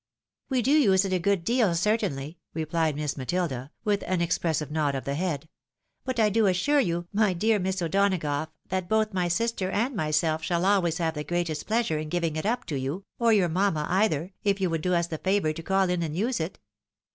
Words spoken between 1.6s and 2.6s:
certainly,"